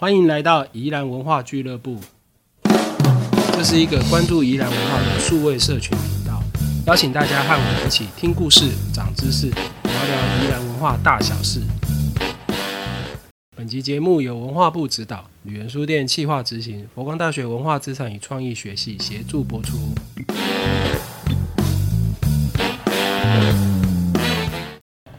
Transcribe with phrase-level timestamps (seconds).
[0.00, 1.98] 欢迎来到宜兰文化俱乐部，
[3.52, 6.40] 这是一个关注宜兰文化的数位社群频道，
[6.86, 11.60] 邀请大家和我一起听故事、长知识，聊聊宜兰文化大小事。
[13.56, 19.76] 本集节目由文化部指导，旅人书店企划执行，佛光大学文化资产与创意学系协助播出。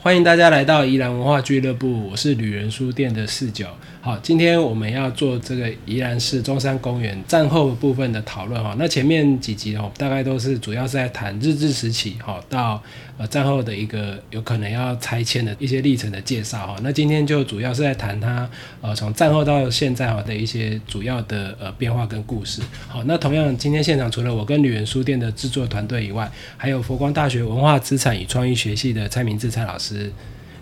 [0.02, 3.68] 欢迎大家来到宜兰文化俱乐部，我是旅人书店的四九。
[4.02, 8.74] 好，今天我们要做这个宜兰市中山公园战后部分的讨论哈。
[8.80, 12.82] 那前面几集哦，大概都是主要是在谈日治时期哈到
[13.18, 16.78] 呃战后的一个有可能要拆迁的一些历程的介绍哈。
[16.82, 18.50] 那今天就主要是在谈它
[18.80, 22.62] 呃从战后到现在哈的一些主要的呃变化跟故事。
[22.88, 30.10] 好，那同样今天现场除了我跟旅人书店的制作团队以外，还有佛光大学文化资产与创意学系的蔡明志蔡老师，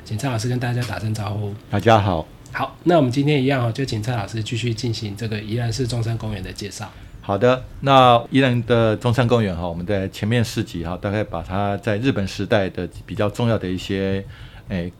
[0.03, 1.53] 请蔡老师跟大家打声招呼。
[1.69, 2.27] 大家好。
[2.57, 6.91] 好，那我们今天一样哦，就请蔡老师继续进行这个宜兰市中山公园的介绍。
[7.21, 14.25] 好的，那宜兰的中山公园哈，我们在前面四集哈，大概把它在日本时代的比较重要的一些
[14.69, 14.91] 诶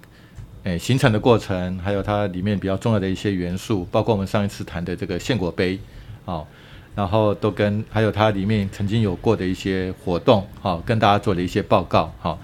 [0.66, 5.80] 诶形成的过程，还有它里面比较重要的一些元素，包括我们上一次谈的这个献果碑，
[6.26, 6.48] 好，
[6.94, 12.38] 然后都跟还有它里面曾经有过的一些活动，好，跟大家做了一些报告，哈。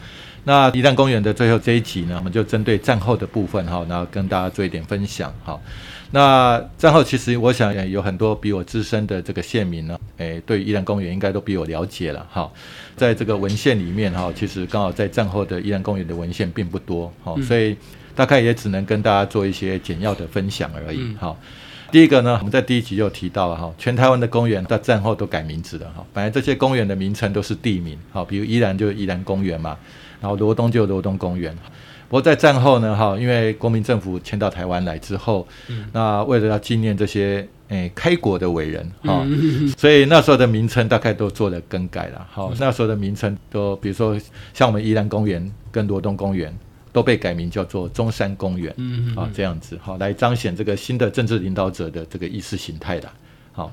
[0.45, 5.59] 那宜兰公园的最后这一集呢，我们就针对战后的部分哈，然后跟大家做一点分享哈。
[6.11, 12.51] 那战后其实我想有很多比我资深的这个县民呢，诶，对宜兰公园应该都比我了解了哈。
[12.95, 17.75] 在这个文献里面哈，其实刚好在战后的宜兰公园的文献并不多哈，所以
[18.13, 21.35] 大概也只能跟大家做一些简要的分享而已哈。
[21.89, 26.05] 第一个呢，我们在第一集就提到了哈，全台湾的公园在战后都改名字了哈。
[26.13, 29.77] 本来这些公园的名称都是地名，好，比如宜兰就是宜兰公园嘛。
[30.23, 31.53] 然后罗东就有罗东公园，
[32.07, 35.45] 不过在战后呢，哈，因为国民政府迁到台湾来之后，
[35.91, 39.21] 那为了要纪念这些诶开国的伟人，哈，
[39.77, 44.17] 所以那时候的名称大概都做了更改了，好，那时候的名称都，比如说
[44.53, 46.57] 像我们宜兰公园跟罗东公园
[46.93, 48.73] 都被改名叫做中山公园，
[49.17, 53.09] 啊，这样子，好，来彰显这个新的政治领导者的这个意识形态的，
[53.51, 53.69] 好，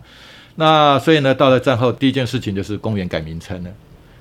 [0.57, 3.71] 那所以呢，到了战后第一件事情就是公园改名称了。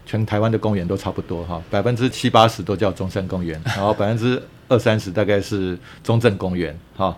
[0.09, 7.16] 全台湾的公园都差不多哈，百分之七八十都叫中山公园，然后百分之二三十大概是中正公园哈。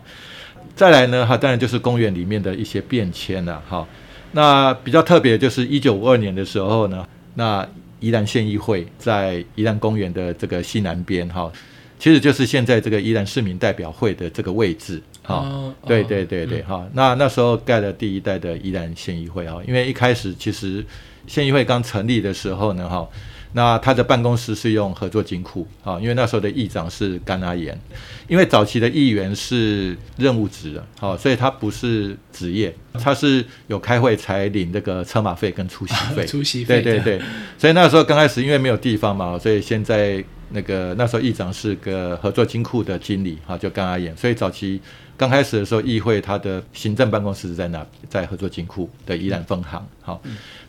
[0.75, 3.88] 再来呢哈，当然就是公园里面的一些变迁了哈。
[4.34, 7.66] 那比较特别就是一九五二年的时候呢，那
[8.02, 11.50] 宜兰县议会在宜兰公园的这个西南边哈，
[11.97, 15.73] 其实就是现在这个宜兰市民代表会的这个位置哈。
[15.88, 20.85] 对对对对哈，那那时候盖了第一代的宜兰县议会哈，因为一开始其实。
[21.28, 23.08] 县议会刚成立的时候呢，哈，
[23.54, 27.80] 那他的办公室是用合作金库，啊，因为那时候的议长是甘阿言，
[28.28, 37.22] 因为早期的议员是任务职的，好，所以他不是职业，他是有开会才领这个车马费跟出席费， 出席费，对对对，
[37.58, 44.82] 所以那时候刚开始因为没有地方嘛，所以现在那个那时候议长是个合作金库的经理，哈，就甘阿言，所以早期。
[45.22, 47.86] 刚开始的时候，议会它的行政办公室是在哪？
[48.09, 49.88] 在合作金库的宜兰分行。
[50.02, 50.20] 好，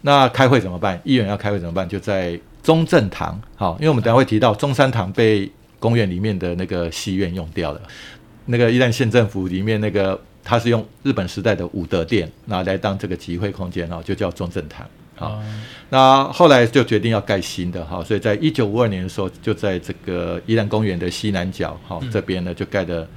[0.02, 1.00] 那开会怎么办？
[1.04, 1.88] 议员要开会怎么办？
[1.88, 3.40] 就在中正堂。
[3.56, 7.80] 好，因为我们等下会提到中山堂被公园里面的那个戏院用掉了。
[8.44, 14.86] 那个宜兰县政府里面那个，它是用日本时代的武德殿拿来当这个集会空间，然后就叫中正堂。
[15.14, 15.42] 好，
[15.88, 17.82] 那后来就决定要盖新的。
[17.86, 23.08] 好，所以在一九五二年的时候，就在这个宜兰公园的西南角，好这边呢就盖的。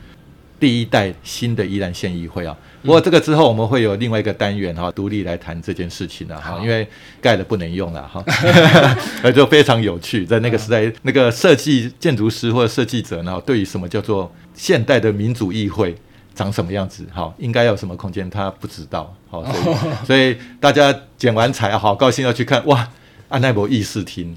[0.59, 6.87] 第一代新的宜兰县议会啊，不过这个之后我们会有另外一个单元哈，独立来谈这件事情的哈，因为
[7.21, 8.23] 盖了不能用了哈，
[9.21, 15.95] 那 就非常有趣，在那个时代，那个设计建筑师或者设计者呢，对于什么叫做现代的民主议会
[16.33, 19.75] 长什么样子，哈，应该有什么空间，他不知道，好，所以
[20.07, 22.87] 所以大家剪完彩好高兴要去看哇，
[23.27, 24.35] 安奈博议事厅，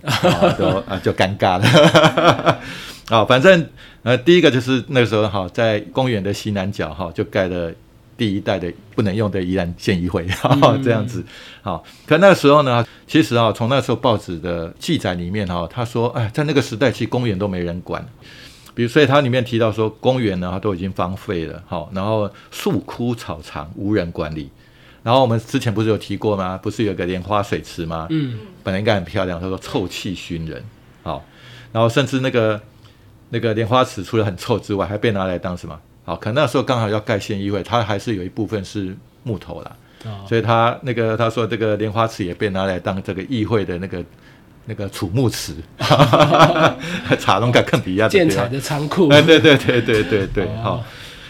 [0.58, 2.60] 就啊就尴尬了。
[3.08, 3.66] 啊，反正
[4.02, 7.72] 呃，第一个就是那个时候哈，在公园的西南角哈，就盖了
[8.18, 11.24] 第一代的不能用的宜兰县议会，哈，这样子。
[11.62, 18.06] 好，可那个时候呢，其实啊，从那时候报纸的记载里面哈，他说，哎，在那个时代，其实公园都没人管。
[18.74, 24.50] 比如，所以它里面提到说，公园呢，它都已经荒废了，好，然后树枯草长，无人管理。
[25.02, 26.58] 然后我们之前不是有提过吗？
[26.62, 28.06] 不是有个莲花水池吗？
[28.10, 30.62] 嗯，本来应该很漂亮，他说臭气熏人。
[31.02, 31.24] 好，
[31.72, 32.60] 然后甚至那个。
[33.30, 35.78] 那个莲花池除了很臭之外，还被拿来当什么？
[36.04, 39.72] 好，可能那时候刚好要盖县议会，它还是有一部分是木头啦，
[40.26, 44.02] 所以他那个他说这个莲花池也被拿来当这个议会的那个
[44.64, 45.54] 那个储木池，
[47.20, 49.08] 茶农敢更比亚建材的仓库。
[49.10, 50.82] 哎，对对对对对对，好。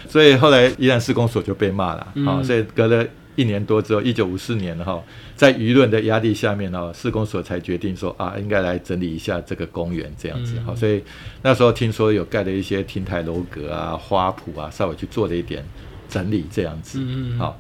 [0.09, 2.45] 所以后来宜兰施工所就被骂了，好、嗯。
[2.45, 3.05] 所以隔了
[3.39, 5.01] 一年多之后，一九五四年哈，
[5.37, 11.01] 在舆论的压力下面哈，施工所才决定说啊，应该来整理一下这个公园这样子嗯好、所以
[11.43, 15.65] 那时候听说有盖了一些亭台楼阁啊、花圃啊，稍微去做了一点
[16.09, 17.57] 整理这样子，嗯嗯嗯好。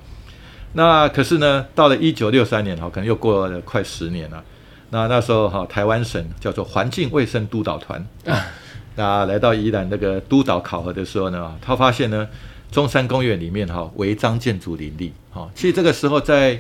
[0.73, 4.45] 那可是呢，到了一九六三年哈，可能又过了快十年了。
[4.91, 8.47] 那那时候哈，台湾省叫做环境卫生督导团，啊
[8.97, 12.27] 那来到宜兰那个督导考核的时候呢，他发现呢，
[12.71, 16.59] 中山公园里面哈违章建筑林立，哈，其实这个时候在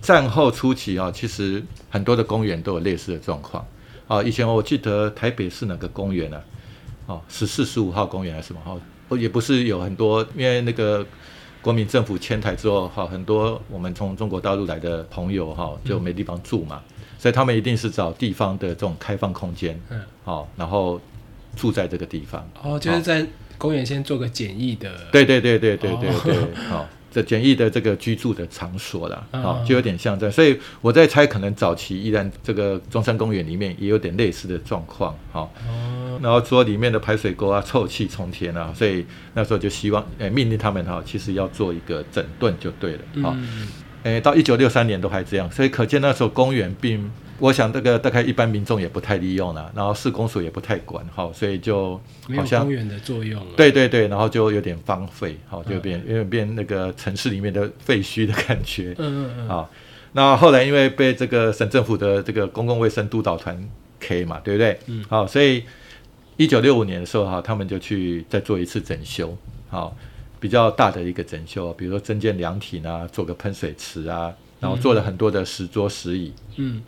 [0.00, 3.64] 战后初期啊，其实很多的公园都有类似的状况。
[4.06, 6.40] 啊，以前我记得台北市哪个公园啊？
[7.06, 8.60] 哦，十四十五号公园还是什么？
[9.08, 11.04] 哦，也不是有很多，因为那个
[11.60, 16.80] 国民政府迁台之后，哈，很多我们从中国大陆来的朋友哈，就没地方住嘛，
[17.18, 21.00] 所以他们一定是找地方的这种开放空间，嗯，好，然后
[21.56, 22.48] 住在这个地方。
[22.62, 23.26] 哦，就是在
[23.58, 26.20] 公园先做个简易的，对对对对对对哦。
[26.24, 26.34] 对，
[26.70, 43.68] 好、这简易的这个居住的场所啦，嗯好、就有点像这样，所以我在猜，可能早期依然这个中山公园里面也有点类似的状况，好、哦，然后说里面的排水沟啊臭气冲天啊，所以那时候就希望，诶、命令他们哈、其实要做一个整顿就对了，好、嗯，
[44.04, 59.70] 诶，到一九六三年都还这样，所以可见那时候公园并，我想这个大概一般民众也不太利用了，然后市公所也不太管，好，所以就没有好像公园的作用了，，对对对，然后就有点荒废，好，就嗯变有点变那个城市里面的废墟的感觉，嗯嗯嗯，啊，
[60.12, 63.56] 那后来因为被这个省政府的这个公共卫生督导团
[64.00, 64.78] K 嘛，对不对？
[64.86, 65.04] 嗯。
[65.08, 65.62] 好，所以
[66.36, 69.36] 一九六五年的时候哈，他们就去再做一次整修，
[69.68, 69.96] 好，
[70.40, 76.80] 比较大的一个整修，比如说增建凉亭啊，做个喷水池啊，然后做了很多的石桌石椅，嗯，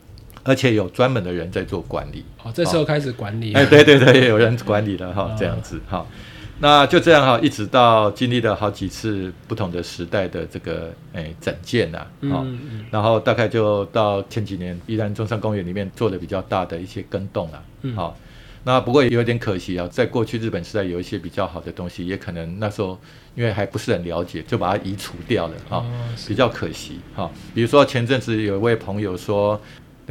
[0.43, 2.25] 而且有专门的人在做管理。
[2.43, 6.07] 哦，这时候开始管理，哎，对对对，有人管理了哈哦，这样子哈。
[6.63, 12.59] 那就这样哈，一直到经历了好几次不同的时代的这个诶整建呐，哈、嗯。
[12.71, 17.95] 嗯然后大概就到前几年，依然中山公园里面做了比较大的一些更动啦，嗯。
[17.97, 18.15] 好、
[18.65, 22.99] 那不过也有点可惜啊，在过去日本时代有一些比较好的东西，也可能那时候
[23.35, 25.87] 因为还不是很了解，就把它移除掉了哈、哦
[26.29, 29.59] 比较可惜哈、比如说前阵子有一位朋友说，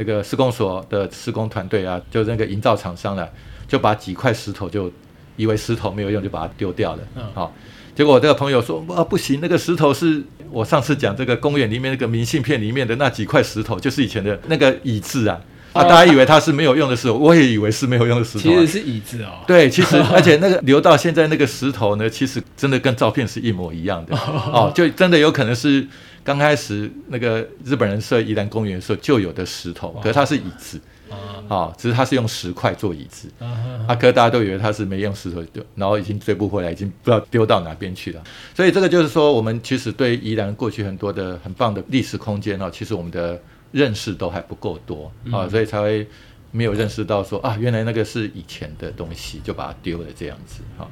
[0.00, 3.28] 那个施工所的施工团队啊，就那个营造厂商了，
[3.68, 4.90] 就把几块石头就
[5.36, 7.02] 以为石头没有用，就把它丢掉了。
[7.16, 7.54] 嗯好、
[7.94, 15.38] 结果我这个朋友说，啊不行，那个石头是我上次讲这个公园里面那个明信片里面的那几块石头，就是以前的那个椅子啊。
[15.72, 18.42] 啊，哦大家以为它是没有用的石头，我也以为是没有用的石头、啊。
[18.42, 25.86] 其实是椅子哦，对，其实而且那个留到现在那个石头呢，其实真的跟照片是一模一样的哦，就真的有可能是
[26.30, 30.80] 刚开始那个日本人设宜兰公园的时候就有的石头，可是它是椅子
[31.10, 33.28] 啊哦，只是它是用石块做椅子。
[33.40, 38.22] 啊啊，可是大家都以为它是没用石头丢，然后已经追不回来，已经不知道丢到哪边去了。
[38.54, 43.36] 所以这个就是说，我们其实对宜兰过去很多的很棒的历史空间哦，其实我们的
[43.72, 46.06] 认识都还不够多啊，所以才会
[46.52, 50.88] 没有认识到说啊，原来那个是以前的东西，就把它丢了这样子哈、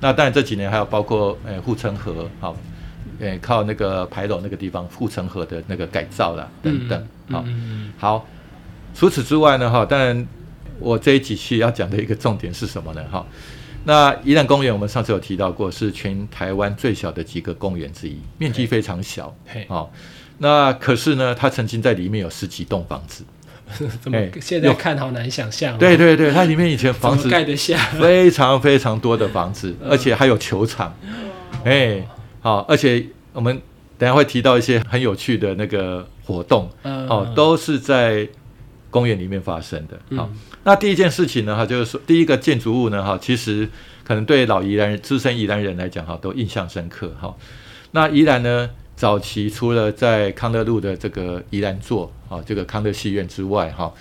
[0.00, 2.56] 那当然这几年还有包括呃护城河好。
[3.20, 8.26] 呃，靠那个牌楼那个地方护城河的那个改造了，等等，好、嗯好，
[8.94, 10.26] 除此之外呢，哈，当然
[10.78, 13.04] 我这一几期要讲的一个重点是什么呢？
[13.10, 13.26] 哈，
[13.84, 19.90] 那宜兰公园我们上次有提到过，是全台湾最小的几个公园之一，面积非常小嘿，哦。
[20.40, 23.24] 那可是呢，它曾经在里面有十几栋房子，
[24.00, 25.76] 怎么哎现在看好难想象哦？
[25.80, 27.76] 对对对，它里面以前房子么盖得下？
[28.00, 30.94] 非常非常多的房子， 嗯而且还有球场，
[31.64, 32.00] 哎，
[32.40, 33.60] 好，而且我们
[33.96, 38.28] 等下会提到一些很有趣的那个活动，嗯哦，都是在
[38.90, 40.16] 公园里面发生的。
[40.16, 43.66] 好、嗯那第一件事情呢，哈，就是说第一个建筑物呢，哈，其实
[44.04, 47.10] 可能对老宜兰人、资深宜兰人来讲，哈，都印象深刻。
[47.18, 47.34] 哈，
[47.92, 53.92] 那宜兰呢，早期除了在康乐路的这个宜兰座，啊，这个康乐戏院之外，哈。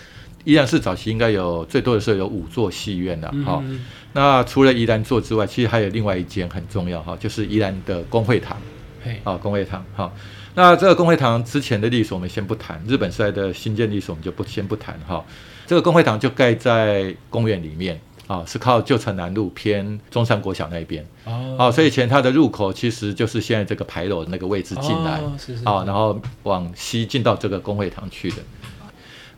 [0.48, 8.58] 宜兰市早期应该有最多的时候有五座戏院了，哈、嗯那除了宜兰座之外，其实还有另外一间很重要哈，就是宜兰的工会堂。
[9.04, 10.10] 嘿，啊，工会堂哈。
[10.56, 15.22] 那这个工会堂之前的历史我们先不谈，日本时代的新建历史我们就不先不谈哈。
[15.66, 28.38] 这个工会堂就盖在公园里面啊，是靠旧城南路偏中山国小那边哦啊，所以以前它的入口其实就是现在这个牌楼那个位置进来哦是是啊，然后往西进到这个工会堂去的。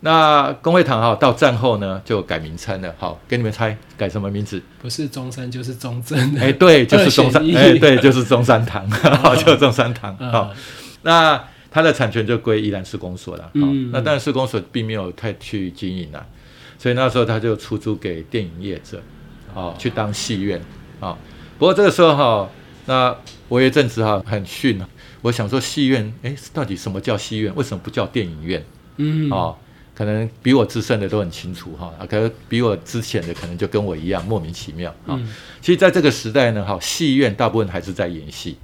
[0.02, 4.62] 那公会堂哈到战后呢就改名称了，好，给你们猜改什么名字？
[4.82, 10.32] 不是中山就是中正的，哎，对， 就是中山哎，对，就是中山堂， 好，就是中山堂，嗯。
[10.32, 10.54] 好，
[11.02, 13.50] 那它的产权就归宜兰市公所了，好。
[13.56, 16.26] 嗯，那当然市公所并没有太去经营了，
[16.78, 19.02] 所以那时候他就出租给电影业者，
[19.54, 20.62] 哦，去当戏院，
[21.00, 21.18] 啊，
[21.58, 22.50] 不过这个时候哈，
[22.86, 23.16] 那
[23.50, 24.88] 我有一阵子哈很逊啊，
[25.22, 27.54] 我想说戏院，哎，到底什么叫戏院？
[27.56, 28.66] 为什么不叫电影院？
[28.98, 29.58] 嗯，哦，
[30.00, 35.10] 可能比我资深的都很清楚哈，啊，可能比我之前的可能就跟我一样莫名其妙啊。
[35.10, 35.28] 嗯。
[35.60, 38.56] 其实，在这个时代呢，哈，戏院大部分还是在演戏，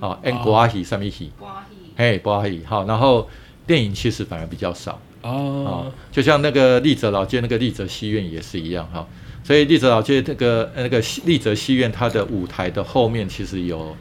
[0.00, 1.76] 啊，演国阿戏、上面戏，瓜戏。
[1.96, 3.26] 嘿，国阿戏，好，然后
[3.66, 5.00] 电影其实反而比较少。
[5.22, 9.08] 啊哦，，就像那个丽泽老街那个丽泽戏院也是一样哈，
[9.42, 13.96] 所以丽泽老街那个呃那个丽泽戏院，它的舞台的后面其实有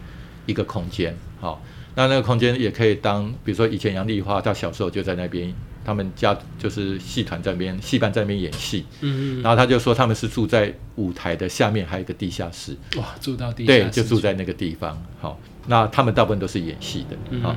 [0.45, 1.63] 一个空间，好，
[1.95, 5.51] 那那个空间也可以当，比如说以前杨丽花她小时候就在那边，
[5.85, 17.41] 他们家就是戏团在那边，戏班在那边演戏，嗯嗯然后他就说他们是住在舞台的下面还有一个地下室，嗯，哇，住到地下对，就住在那个地方，好，那他们大部分都是演戏的，嗯。
[17.41, 17.55] 好。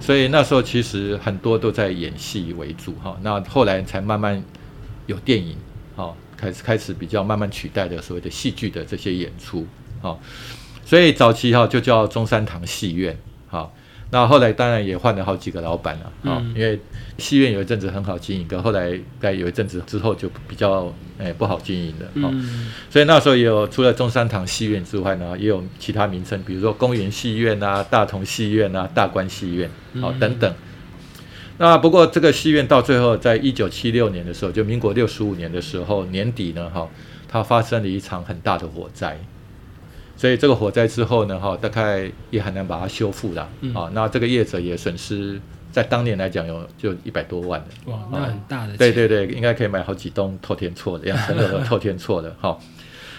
[0.00, 4.42] 所以那时候其实很多都在演戏为主哈，那后来才慢慢
[5.06, 5.56] 有电影，
[5.94, 6.16] 好。
[6.40, 9.66] 开始开始比较慢慢取代的所谓的戏剧的这些演出，
[10.00, 10.20] 好，
[10.84, 13.18] 所以早期哈就叫中山堂戏院，
[13.48, 13.74] 好，
[14.10, 16.80] 那后来当然也换了好几个老板了，啊、嗯因为
[17.18, 29.68] 戏院有一阵子很好经营，可后来在有一阵子之后就比较哎不好经营了，好、嗯所以那时候也有除了中山堂戏院之外呢，也有其他名称，比如说公园戏院啊、大同戏院啊、大观戏院，
[30.00, 30.54] 好、嗯等等。
[31.58, 36.88] 那不过这个戏院到最后，在一九七六年的时候，就民国六十五年的时候年底呢，哈，
[37.28, 39.18] 它发生了一场很大的火灾。
[40.18, 47.92] 所以这个火灾之后呢，哈，大概也很难把它修复了，嗯啊，那这个业者也损失，在当年来讲有就一百多万的。
[47.92, 52.58] 哇，那很大的钱，对对对，应该可以买好几栋透天厝的，两层楼的透天厝的哈。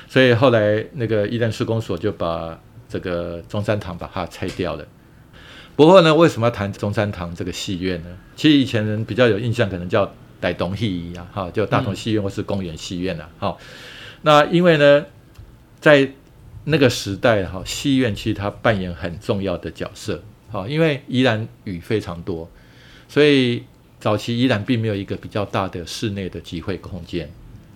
[0.09, 4.85] 所以后来那个宜兰施工所就把这个中山堂把它拆掉了。
[5.77, 8.09] 不过呢，为什么要谈中山堂这个戏院呢？
[8.35, 13.57] 其实以前人比较有印象，可能叫大同戏啊，哈，就大同戏院或是公园戏院啊，哈。
[14.23, 15.05] 那因为呢，
[15.79, 16.11] 在
[16.65, 22.49] 那个时代哈，戏院其实它扮演很重要的角色，好，因为宜兰雨非常多，
[23.07, 23.63] 所以
[23.99, 27.29] 早期宜兰并没有一个比较大的室内的集会空间，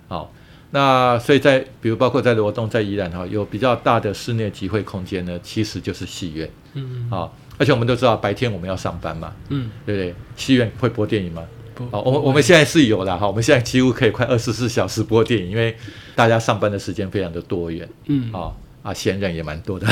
[0.07, 0.31] 好，
[0.71, 10.15] 那所以在比如包括在罗东在宜兰哈，有比较大的室内集会空间呢，其实就是戏院，嗯好，而且我们都知道白天我们要上班嘛，嗯，对不对？
[10.35, 11.43] 戏院会播电影吗？
[11.73, 15.75] 不好，我们我们现在是有了哈，我们现在几乎可以快二十四小时播电影，因为
[16.15, 18.31] 大家上班的时间非常的多元，嗯。
[18.31, 18.51] 啊
[18.83, 19.87] 啊，闲人也蛮多的，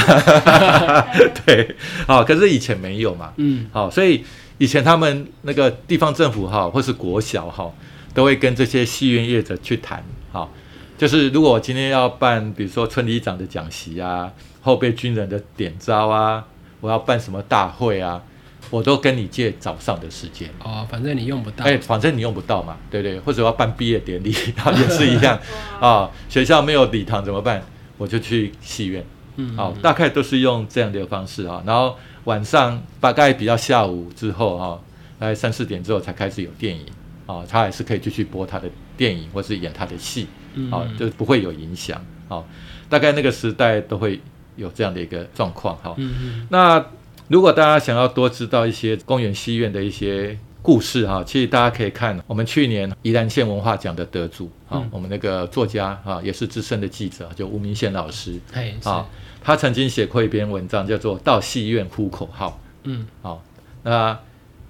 [1.45, 4.23] 对，好，可是以前没有嘛，嗯好，所以
[4.57, 7.71] 以前他们那个地方政府哈，或是国小哈，
[8.13, 10.51] 都会跟这些戏院业者去谈，好，
[10.97, 14.29] 就是如果我今天要办，比如说村里长的讲席啊，
[14.61, 16.45] 后备军人的点招啊，
[16.81, 18.21] 我要办什么大会啊，
[18.69, 20.49] 我都跟你借早上的时间。
[20.61, 23.17] 哦，反正你用不到，哎，反正你用不到嘛，对不对？
[23.21, 25.39] 或者要办毕业典礼，然后也是一样
[25.79, 26.11] 啊。
[26.27, 27.63] 学校没有礼堂怎么办？
[28.01, 29.05] 我就去戏院，
[29.35, 31.61] 嗯，好，大概都是用这样的方式啊。
[31.67, 34.81] 然后晚上大概比较下午之后哈，
[35.19, 36.83] 大概三四点之后才开始有电影
[37.27, 38.67] 啊，他还是可以继续播他的
[38.97, 42.43] 电影或是演他的戏，嗯啊，就不会有影响啊。
[42.89, 44.19] 大概那个时代都会
[44.55, 45.93] 有这样的一个状况哈。
[45.97, 46.83] 嗯嗯那
[47.27, 59.05] 如果大家想要多知道一些公园戏院的一些故事哈，其实大家可以看我们去年宜兰县文化奖的得主啊，嗯我们那个作家啊，也是资深的记者，就吴明宪老师哎是啊，
[59.43, 62.49] 他曾经写过一篇文章，叫做《到戏院呼口号》。
[62.83, 63.43] 嗯好，
[63.83, 64.17] 那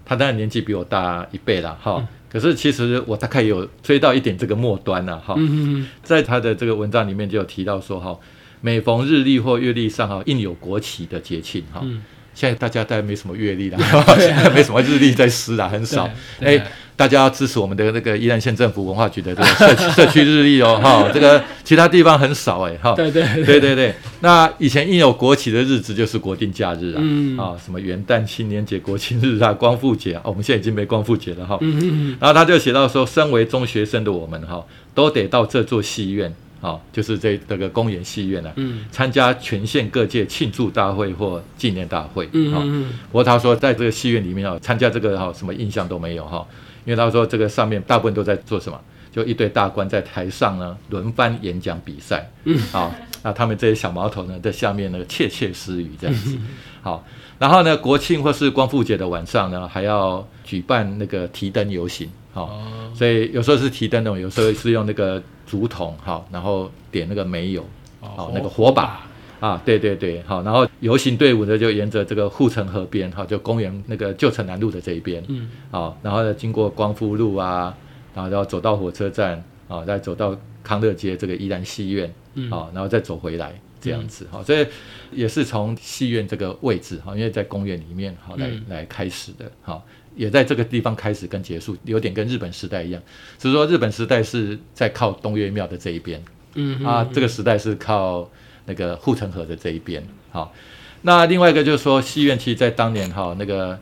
[0.05, 5.33] 他当然年纪比我大一倍了哈，嗯可是其实我大概有追到一点这个末端了哈。
[5.38, 8.17] 嗯嗯在他的这个文章里面就有提到说哈，
[8.62, 11.81] 每逢日历或月历上哈，印有国旗的节庆哈。
[11.83, 12.01] 嗯，
[12.33, 13.77] 现在大家大概没什么阅历了，
[14.17, 16.09] 现在没什么日历在撕啦，很少。
[16.39, 22.93] 对哎，大家要支持我们的那个宜兰县政府文化局的这个社区 社区日历哦，哈，这个其他地方很少哎，哈。
[22.93, 31.57] 对对对对对，那以前印有国旗的日子就是国定假日啊，嗯啊，什么元旦、青年节、国庆日啊、光复节啊，哦我们现在已经没光复节了哈。
[31.61, 38.86] 嗯嗯然后他就写到说，身为中学生的我们哈，都得到这座戏院啊，就是这这个公园戏院啊，嗯。
[38.91, 42.25] 参加全县各界庆祝大会或纪念大会。
[42.25, 42.94] 啊嗯嗯。
[43.12, 46.46] 不过他说，在这个戏院里面啊，参加这个哈什么印象都没有哈，
[46.86, 48.80] 因为他说这个上面大部分都在做什么，
[49.12, 52.58] 就一堆大官在台上呢轮番演讲比赛，嗯。
[52.72, 56.38] 好，那他们这些小毛头呢在下面呢窃窃私语这样子，
[56.82, 57.06] 好，
[57.39, 62.91] 然后呢国庆或是光复节的晚上呢还要举办那个提灯游行，好、哦。
[62.94, 67.65] 所以有时候是提灯笼，有时候是用那个竹筒，好，然后点那个煤油，
[68.00, 69.05] 好，那个火把。
[69.41, 75.50] 啊，对对对，好，然后游行队伍呢就沿着这个护城河边，哈，就公园那个旧城南路的这一边，嗯。
[75.72, 77.75] 好，然后呢经过光复路啊，
[78.13, 82.51] 然后要走到火车站，啊，再走到康乐街这个宜兰戏院，嗯。
[82.51, 84.63] 好，然后再走回来，这样子哈，所以
[85.12, 89.81] 也是从戏院这个位置哈，因为在公园里面哈来来开始的哈，
[90.15, 93.01] 也在这个地方开始跟结束，有点跟日本时代一样，
[93.38, 96.24] 只是说日本时代是在靠东岳庙的这一边，
[96.56, 98.30] 嗯啊，这个时代是靠
[98.65, 100.53] 那个护城河的这一边，好，
[101.01, 103.77] 那另外一个就是说戏院其实，在当年哈那个。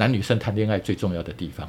[0.00, 1.68] 男女生谈恋爱最重要的地方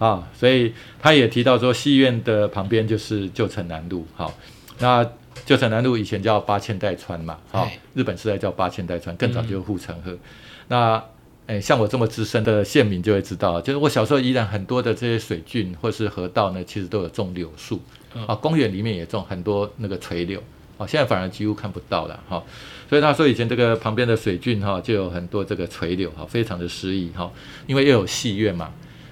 [0.00, 4.04] 啊，所以他也提到说，戏院的旁边就是旧城南路。
[4.16, 4.34] 好，
[4.80, 5.08] 那
[5.46, 10.18] 旧城南路以前叫八千代川嘛，好，日本时代叫八千代川，更早就是护城河。
[10.66, 11.00] 那
[11.48, 17.82] 诶，像我这么资深的县民就会知道，就是我小时候依然很多的这些水郡或是河道呢，其实都有种柳树
[18.26, 20.42] 啊，公园里面也种很多那个垂柳。
[20.78, 22.40] 啊，现在反而几乎看不到了哈，
[22.88, 27.28] 所以他说以前这个旁边的水郡哈就有很多这个垂柳哈，非常的诗意哈，
[27.66, 28.70] 因为又有戏院嘛，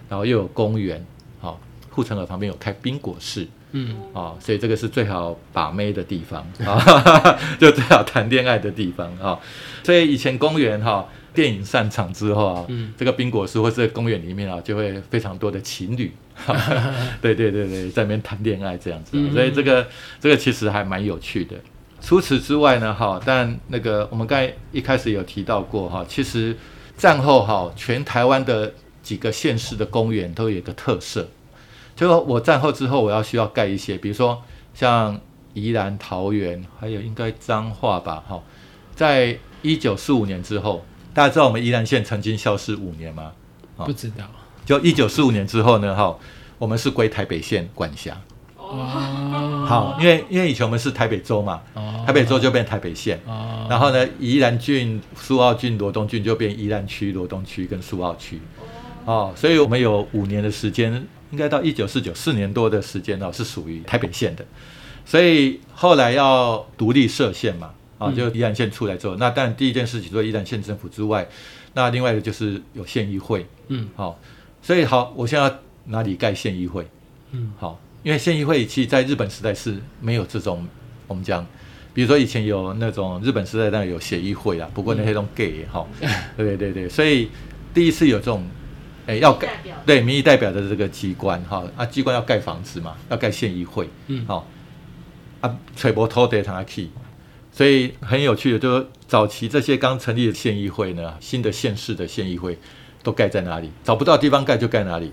[0.09, 1.05] 然后又有公园，
[1.41, 6.79] 好，护城河旁边有开冰果室，嗯，啊，所以这个是最好把妹的地方啊，
[7.59, 9.37] 就最好谈恋爱的地方啊，
[9.83, 16.11] 所以以前公园哈，电影散场之后啊，嗯，这个冰果树或是公园里面啊，就会非常多的情侣。
[17.23, 19.87] 对对对对，在那边谈恋爱这样子，所以这个
[20.21, 21.57] 这个其实还蛮有趣的。
[22.01, 26.57] 除此之外呢，哈，但那个我们刚才一开始有提到过哈，其实
[26.97, 31.27] 战后哈，全台湾的几个县市的公园都有一个特色，
[31.95, 34.43] 就说我战后之后我要需要盖一些，比如说
[34.75, 35.19] 像
[35.55, 38.43] 宜兰、桃园，还有应该彰化吧，哈，
[38.95, 40.85] 在一九四五年之后，
[41.17, 43.33] 大家知道我们宜兰县曾经消失五年吗？
[43.77, 44.31] 不知道。
[44.67, 46.15] 就一九四五年之后呢，哈，
[46.59, 48.21] 我们是归台北县管辖。
[48.59, 51.63] 哦，好，因为因为以前我们是台北州嘛，
[52.07, 53.19] 台北州就变台北县。
[53.25, 58.39] 哦，然后呢，宜兰郡、苏澳郡、罗东郡就变宜兰区、罗东区跟苏澳区。
[59.07, 60.93] 哦，所以我们有五年的时间，
[61.31, 64.45] 应该到一九四九四年多的时间哦，是属于台北县的。
[65.07, 71.27] 所以后来要独立设县嘛，啊，就宜兰县出来之后，那但第一件事情，除了宜兰县政府之外，
[71.75, 73.47] 那另外一个就是有县议会。
[73.69, 74.19] 嗯，好。
[74.63, 76.85] 所以好，我现在哪里盖县议会？
[77.31, 80.67] 嗯，好，因为县议会其实在日本时代是没有这种，
[81.07, 81.47] 我们讲，
[81.95, 85.87] 比如说以前有那种日本时代当然有协议会啦，不过那些都 gay 哈，
[86.37, 87.31] 对对对，所以
[87.73, 88.45] 第一次有这种，
[89.07, 89.51] 哎，要盖
[89.85, 94.49] 对民意代表的这个机关哈，啊，机关要盖房子嘛，要盖县议会，嗯，好，
[95.43, 96.89] 啊，吹波托得他去，
[97.57, 102.59] 所以很有趣的，就是早期这些刚成立的县议会呢，新的县市的县议会。
[103.03, 103.71] 都盖在哪里？
[103.85, 105.13] 找不到地方盖就盖哪里。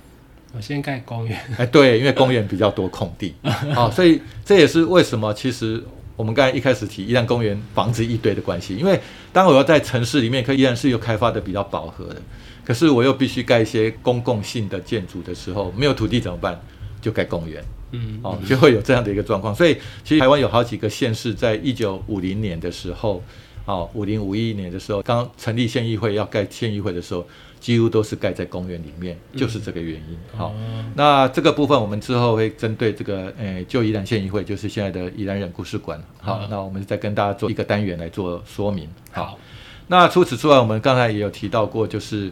[0.52, 1.40] 我先盖公园。
[1.60, 3.36] 哎，对，因为公园比较多空地。
[3.76, 5.80] 好， 所以这也是为什么其实
[6.16, 8.76] 我们刚才一开始提宜兰公园房子一堆的关系。
[8.76, 9.00] 因为
[9.32, 12.22] 当我要在城市里面，可依然是又开发的比较饱和的，
[12.66, 16.60] 可是我又必须盖一些公共性的建筑的时候，没有土地怎么办？
[17.04, 17.64] 就盖公园。
[17.92, 19.54] 嗯，哦，就会有这样的一个状况。
[19.54, 23.22] 所以其实台湾有好几个县市在一九五零年的时候，
[23.66, 27.24] 哦，五零五一年的时候，刚成立县议会要盖县议会的时候。
[27.64, 30.18] 几乎都是盖在公园里面，就是这个原因。
[30.38, 30.54] 好，
[30.96, 35.98] 那这个部分我们之后会针对这个，诶，旧宜兰县议会，就是现在的宜兰人故事馆。
[36.20, 38.90] 好，那我们再跟大家做一个单元来做说明。
[39.14, 39.40] 好，
[39.88, 42.30] 那除此之外，我们刚才也有提到过，就是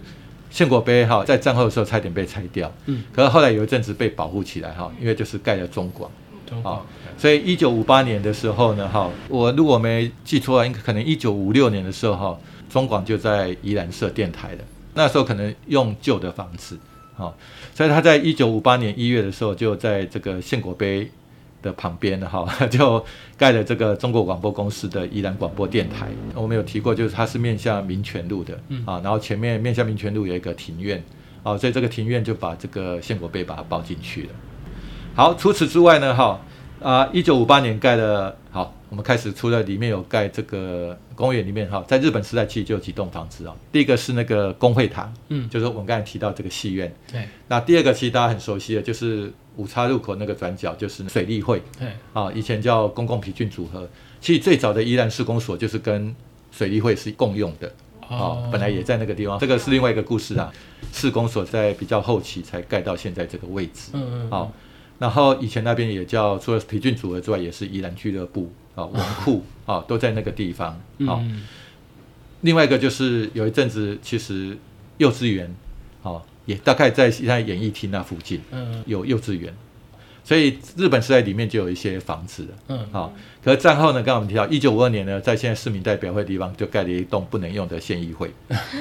[0.51, 6.11] 宪国碑哈，在战后的时候差点被拆掉，嗯，可是后来有一阵子被保护起来哈，因为就是盖了中广，
[6.61, 6.85] 好，
[7.17, 14.59] 所以一九五八年的时候呢，哈，我如果没记错，应该可能一九五六年的时候哈，中广就在宜兰设电台了。
[14.93, 16.77] 那时候可能用旧的房子，
[17.15, 17.33] 好，
[17.73, 21.09] 所以他在一九五八年一月的时候，就在这个献国碑
[21.61, 23.03] 的旁边哈， 就
[23.37, 26.07] 盖了这个中国广播公司的宜兰广播电台。
[26.33, 31.03] 我们有提过，就是它是面向民权路的，啊，然后前面面向民权路有一个庭院，
[31.43, 34.29] 啊，所以这个庭院就把这个献国碑把它包进去了。
[35.13, 36.39] 好，除此之外呢，哈。
[36.81, 43.55] 啊，一九五八年盖的，好，我们开始出了里面有盖这个公园里面哈，在日本时代其实就有几栋房子啊。
[43.71, 46.91] 第一个是那个工会堂，嗯，就是我们刚才提到这个戏院。
[47.11, 47.27] 对。
[47.47, 51.61] 那第二个其实大家很熟悉的，就是五叉路口那个转角，就是水利会。
[51.77, 51.89] 对。
[52.13, 53.87] 啊，以前叫公共皮郡组合，
[54.19, 56.15] 其实最早的宜兰施工所就是跟
[56.51, 57.71] 水利会是共用的。
[58.07, 58.49] 哦。
[58.51, 60.51] 本来也在那个地方，这个是另外一个故事啊。
[60.91, 63.91] 市公所在比较后期才盖到现在这个位置。
[63.93, 64.31] 嗯嗯。
[64.31, 64.51] 好。
[65.01, 71.19] 然后以前那边也叫除了皮郡组合之外，也是宜兰俱乐部啊文库啊都在那个地方啊。
[72.41, 74.55] 另外一个就是有一阵子，其实
[74.99, 75.51] 幼稚园
[76.03, 78.39] 啊也大概在现在演艺厅那附近
[78.85, 79.51] 有幼稚园，
[80.23, 82.53] 所以日本时代里面就有一些房子的。
[82.67, 83.11] 嗯，好。
[83.43, 88.31] 可是战后呢，刚刚我们提到一九五二年呢，在现在市民代表会地方就盖了一栋不能用的县议会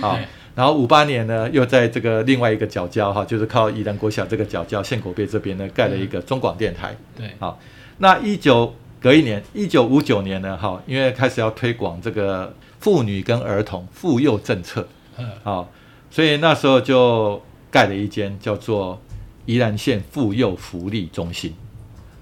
[0.02, 0.18] 啊。
[0.54, 6.94] 然后五八年呢，又在这个另外一个角角哈，就是靠宜兰国小这个角角县国碑这边呢，盖了一个中广电台。
[7.16, 7.58] 对，好，
[7.98, 14.86] 那一九隔一年，一九五九年呢，哈，因为开始要推广这个妇女跟儿童妇幼政策，
[15.16, 15.26] 嗯。
[15.42, 15.70] 好，
[16.10, 19.00] 所以那时候就盖了一间叫做
[19.46, 21.54] 宜兰县妇幼福利中心，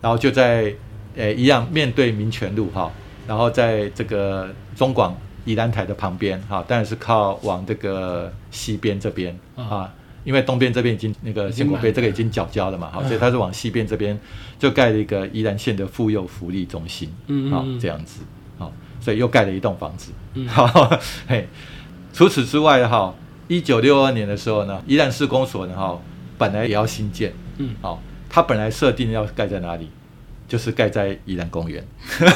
[0.01, 0.73] 然后就在
[1.17, 2.93] 呃一样面对民权路哈，
[3.27, 5.17] 然后在这个中广
[5.48, 9.90] 宜兰台的旁边哈，当然是靠往这个西边这边啊。
[10.24, 14.18] 因为东边这边已经那个建国碑这个已经缴交了嘛，好，所以它是往西边这边
[14.58, 18.20] 就盖了一个宜兰县的妇幼福利中心，嗯好这样子，
[18.58, 20.46] 好，所以又盖了一栋房子，嗯。
[20.46, 20.66] 好，
[21.26, 21.48] 嘿，
[22.12, 23.14] 除此之外哈，
[23.46, 25.98] 一九六二年的时候呢，宜兰市公所呢哈
[26.37, 27.74] 本来也要新建，嗯。
[27.80, 29.88] 好，它本来设定要盖在哪里，
[30.48, 31.87] 就是盖在宜兰公园，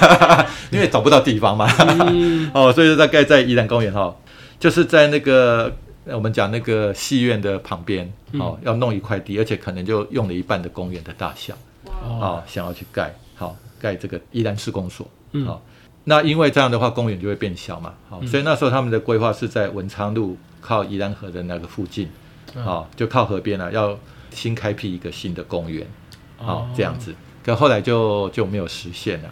[0.71, 1.67] 因为找不到地方嘛，
[2.09, 2.51] 嗯。
[2.55, 4.15] 哦，所以就在盖在宜兰公园哈，
[4.61, 11.55] 就是在那个我们讲那个戏院的旁边，哦，要弄一块地，而且可能就用了一半的公园的大小，
[12.05, 15.47] 哦啊，想要去盖，好盖这个宜兰市公所，嗯。
[15.47, 15.63] 好，
[16.05, 22.09] 那因为这样的话，公园就会变小嘛，好，所以那时候他们的规划是在文昌路靠宜兰河的那个附近，
[22.57, 23.99] 啊，就靠河边啊，要
[24.31, 25.87] 新开辟一个新的公园，
[26.37, 26.69] 好哦。
[26.77, 27.15] 这样子，
[27.45, 29.31] 可后来就就没有实现了。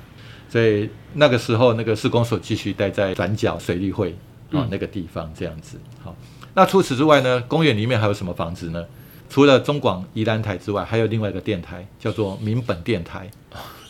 [0.49, 4.11] 所以那个时候，那个施工所继续待在转角水利会
[4.51, 5.79] 啊、嗯那个地方这样子。
[6.03, 6.17] 好，
[6.55, 8.85] 那除此之外呢，公园里面还有什么房子呢？
[9.29, 13.31] 除了中广宜兰台之外，还有另外一个电台叫做民本电台。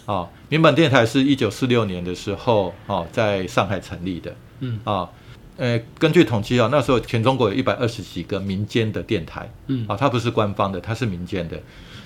[0.04, 4.34] 啊，民本电台是一九四六年的时候哦，在上海成立的。
[4.58, 5.08] 嗯啊，
[5.56, 9.50] 呃，根据统计啊，那时候全中国有一百二十几个民间的电台。
[9.68, 11.58] 嗯啊，它不是官方的，它是民间的，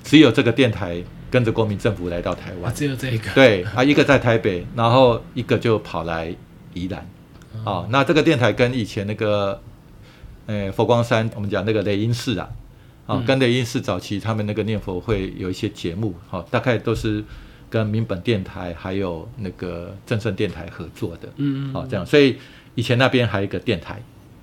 [0.04, 2.72] 只有这个电台跟着国民政府来到台湾啊，。
[2.72, 6.32] 只有这一个，对啊，一个在台北，然后一个就跑来
[6.74, 7.04] 宜兰。
[7.64, 9.60] 哦，那这个电台跟以前那个，
[10.46, 12.50] 呃，佛光山我们讲那个雷音寺啊，
[13.06, 17.24] 啊，嗯跟雷音寺早期他们那个念佛会有一些节目，哈、大概都是
[17.70, 21.28] 跟民本电台还有那个正盛电台合作的。
[21.36, 22.36] 嗯好、这样，所以
[22.74, 24.02] 以前那边还有一个电台，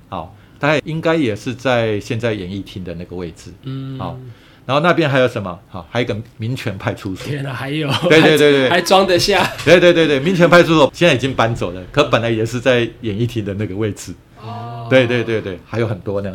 [0.09, 3.53] 好、大概应该也是在现在演艺厅的那个位置。
[3.63, 4.17] 嗯，好、
[4.65, 5.59] 然后那边还有什么？
[5.69, 7.27] 好、还有一个民权派出所。
[7.27, 14.13] 天哪，还有，对对对对还还装得下，对对对对，民权派出所现在已经搬走了，可本来也是在演艺厅的那个位置。
[14.41, 16.33] 哦对对对对，还有很多呢。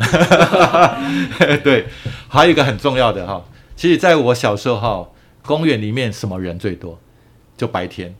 [1.62, 1.86] 对，
[2.28, 3.44] 还有一个很重要的哈，
[3.76, 5.08] 其实在我小时候哈，
[5.42, 6.98] 公园里面什么人最多？
[7.56, 8.14] 就白天。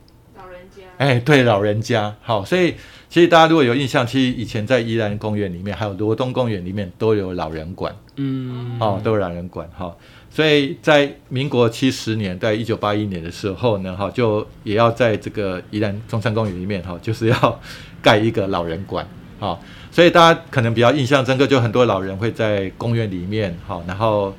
[0.97, 2.15] 哎，对，老人家。
[2.21, 2.75] 好，所以
[3.09, 7.95] 其实大家如果有印象，其实以前在宜兰公园里面，还有罗东公园里面都有老人馆。
[8.15, 9.95] 嗯，哦，都有老人馆哈、
[10.31, 17.59] 所以在民国七十年，在一九八一年的时候呢，哈、就也要在这个宜兰中山公园里面哈、就是要
[18.01, 19.07] 盖一个老人馆
[19.39, 19.59] 哈、
[19.91, 24.35] 所以大家可能比较印象深刻，就很多老人会在公园里面哈、然后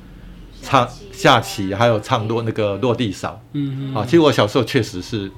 [0.61, 3.41] 唱下棋，还有唱落那个落地扫。
[3.53, 5.31] 嗯，啊、其实我小时候确实是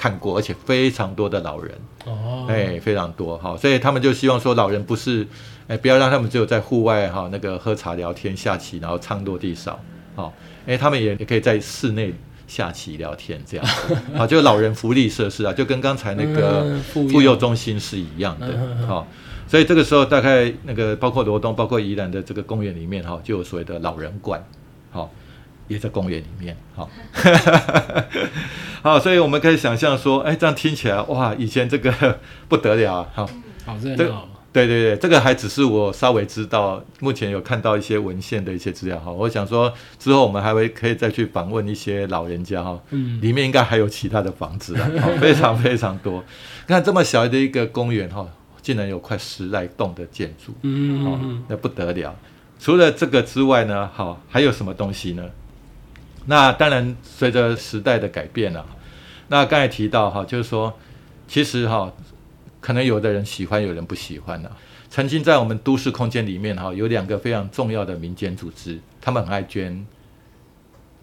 [0.00, 1.74] 看过，而且非常多的老人。
[2.06, 5.26] 哦，哎，非常多哈，所以他们就希望说，老人不是，
[5.68, 9.78] 哎，不要让他们只有在户外哈，那个喝茶聊天、下棋，然后唱落地少，
[10.16, 10.32] 好，
[10.64, 12.14] 哎，他们也也可以在室内
[12.46, 18.46] 下棋聊天这样子， 好，就老人福利设施啊，就跟刚才那个嗯妇幼中心是一样的
[18.86, 19.06] 好，
[19.46, 24.42] 所以这个时候大概那个包括罗东、包括宜兰的这个公园里面哈，就有所谓的老人馆，
[24.90, 25.12] 好。
[25.70, 26.90] 也在公园里面，好，
[28.82, 33.30] 好，所以我们可以想象说，哎，这样听起来，哇，以前这个 不得了啊，好，
[33.64, 39.12] 好热这闹，对对对，这个还只是我稍微知道，目前有看到一些文献的一些资料哈。
[39.12, 46.24] 我想说之后我们还会可以再去访问一些老人家哈，嗯，里面应该还有其他的房子啊，非常非常多。
[46.66, 48.26] 看这么小的一个公园哈，
[48.60, 52.16] 竟然有快十来栋的建筑，嗯嗯，那不得了。
[52.58, 55.24] 除了这个之外呢，好还有什么东西呢？
[56.26, 58.64] 那当然随着时代的改变啊，
[59.28, 60.72] 那刚才提到哈，就是说
[61.26, 61.92] 其实哈，
[62.60, 64.56] 可能有的人喜欢，有人不喜欢了、
[64.88, 69.86] 曾经在我们都市空间里面哈，有两个非常重要的民间组织，他们很爱捐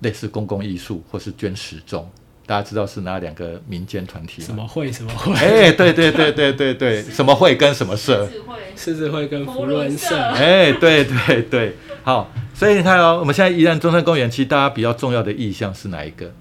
[0.02, 2.10] 类似公共艺术或是捐时钟。
[2.48, 4.46] 大家知道是哪两个民间团体吗？
[4.48, 8.26] 什么会什么会，哎，对对对对对对，什么会跟什么社？
[8.26, 10.18] 智慧，狮子会跟福福伦社。
[10.18, 16.32] 哎，对对对，好，所以你看哦，我们现在宜兰中山公园，其实大家比较重要的意向是哪一个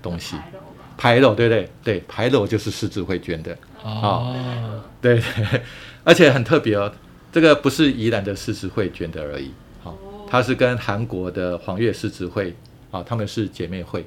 [0.00, 0.36] 东西？
[0.36, 1.68] 牌楼吧牌楼，对不对？
[1.82, 5.60] 对，牌楼就是狮子会捐的，哦，对对，
[6.04, 6.92] 而且很特别哦，
[7.32, 9.50] 这个不是宜兰的狮子会捐的而已，
[9.82, 9.98] 好、哦
[10.30, 12.54] 它是跟韩国的黄月狮子会
[12.90, 14.06] 啊，他们是姐妹会，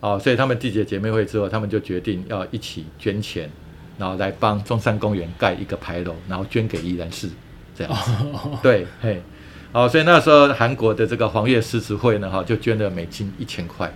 [0.00, 3.50] 哦，所以他们缔结姐妹会之后，他们就决定要一起捐钱，
[3.98, 7.30] 然后来帮中山公园盖一个牌楼，然后捐给宜兰市，
[7.74, 8.12] 这样子。
[8.62, 9.22] 对，嘿，
[9.72, 13.92] 哦，所以那时候韩国的这个黄月狮子会呢，哈，就捐了美金一千块，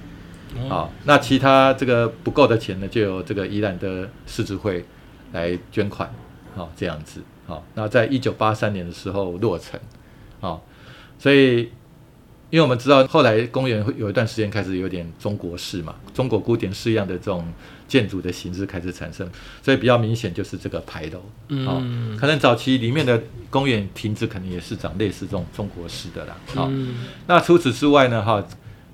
[0.69, 4.85] 啊，那其他这个不够的钱呢，就由这个宜兰的市执会
[5.33, 6.11] 来捐款，
[6.57, 9.79] 好这样子，好，那在一九八三年的时候落成，
[10.41, 10.59] 啊，
[11.19, 11.71] 所以。
[12.51, 17.47] 因为我们知道，后来公园有一段时间开始有点中国式嘛，中国古典式样的这种
[17.87, 19.29] 建筑的形式开始产生，
[19.63, 26.71] 所以比较明显就是这个牌楼，嗯，可能早期里面的公园亭子可能也是长类似这种中国式的啦，好，
[27.27, 28.45] 那除此之外呢，哈，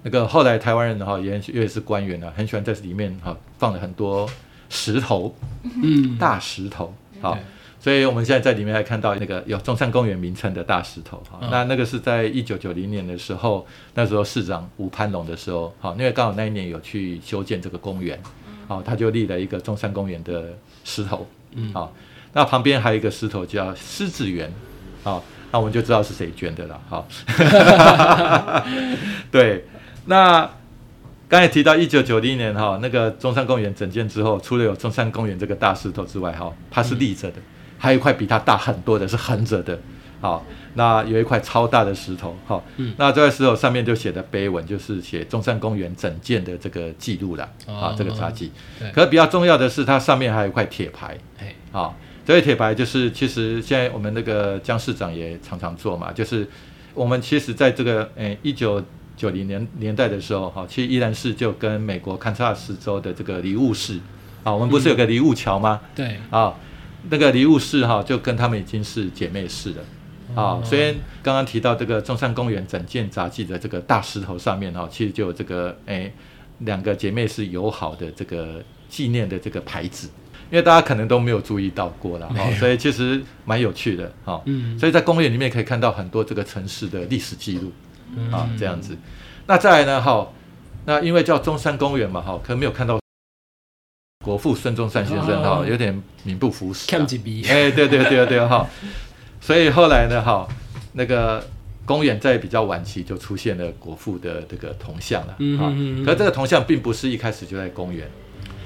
[0.02, 4.28] 那个后来台湾人哈也因为是官员啊，很喜欢在里面哈放了很多
[4.68, 5.34] 石头，
[5.82, 7.38] 嗯，大石头，好。
[7.86, 18.20] 所以我们现在在里面还看到那个有中山公园名称的大石头哈，那那个是在一九九零年的时候，那时候市长吴潘龙的时候，好，因为刚好那一年有去修建这个公园，
[18.66, 20.46] 好，他就立了一个中山公园的
[20.82, 21.94] 石头，嗯，好，
[22.32, 24.52] 那旁边还有一个石头叫狮子园，
[25.04, 25.22] 好，
[25.52, 27.06] 那我们就知道是谁捐的了，好，
[29.30, 29.64] 对，
[30.06, 30.40] 那
[31.28, 37.36] 刚才提到一九九零年哈，那个中山公园整建之后，除了有中山公园这个大石头之外，哈，它是立着的。
[37.78, 39.78] 还有一块比它大很多的，是横着的，
[40.20, 42.64] 好，那有一块超大的石头，好，
[42.96, 48.50] 那这块石头上面就写的碑文，就是写中山公园整建的这个记录了，啊，这个札记。
[48.92, 51.16] 可是比较重要的是，它上面还有一块铁牌，
[51.70, 56.48] 好，这块铁牌就是其实现在我们那个江市长也常常做嘛，就是
[56.94, 58.82] 我们其实在这个诶一九
[59.16, 63.98] 九零年年代的时候，哈，其实依然是就跟美国堪萨斯州的这个礼物市，
[64.44, 65.80] 啊，我们不是有个礼物桥吗？
[65.94, 66.54] 对，啊。
[67.10, 70.60] 那个礼物室哈，就跟他们已经是姐妹市了啊。
[70.64, 76.10] 虽然刚刚提到这个中山公园整件杂技的这个大石头上面哈，其实就有这个哎
[76.60, 80.08] 两个姐妹是友好的这个纪念的这个牌子，
[80.50, 84.40] 因为大家可能都没有注意到过了哈， 所以其实蛮有趣的哈。
[84.46, 87.72] 嗯，所以在公园里面可以看到很多这个城市的历史记录
[88.32, 88.96] 啊，这样子。
[89.46, 90.28] 那再来呢哈，
[90.86, 92.98] 那因为叫中山公园嘛哈，可能没有看到。
[94.26, 96.84] 国父孙中山先生哈，有点名不符实。
[97.48, 98.68] 哎，对对对对哈，
[99.40, 100.48] 所以后来呢哈，
[100.94, 101.46] 那个
[101.84, 105.70] 公园在比较晚期就出现了国父的这个铜像了啊。
[106.04, 108.10] 可这个铜像并不是一开始就在公园，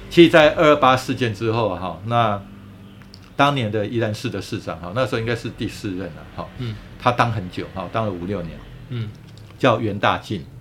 [0.08, 2.42] 其实在二二八事件之后哈，那
[3.36, 6.48] 当年的宜兰市的市长哈，那时候应该是第四任了哈，
[6.98, 9.10] 他当很久哈，当了五六年，嗯，
[9.58, 10.59] 叫袁大进哈。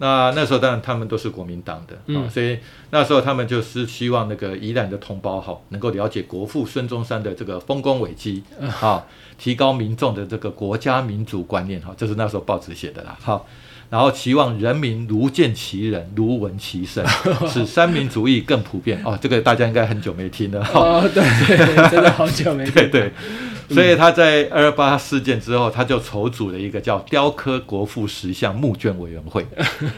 [0.00, 2.58] 那那时候当然他们都是国民党的啊，所以
[2.90, 8.42] 那时候他们就是希望那个宜兰的同胞哈，能够了解国父孙中山的这个丰功伟绩
[8.80, 9.04] 啊，
[9.38, 13.46] 提高民众的这个国家民主观念哈，这是那时候报纸写的啦，好。
[13.90, 17.04] 然后期望人民如见其人，如闻其声，
[17.50, 19.02] 使三民主义更普遍。
[19.04, 20.64] 哦，这个大家应该很久没听了。
[20.72, 22.72] 哦，对对，真的好久没听。
[22.72, 23.12] 对 对，
[23.74, 29.46] 所以他在二二八事件之后，他就筹组了一个叫雕刻国父石像募捐委员会，